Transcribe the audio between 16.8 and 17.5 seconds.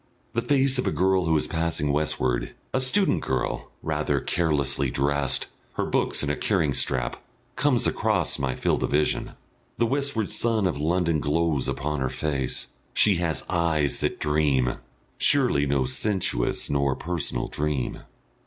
personal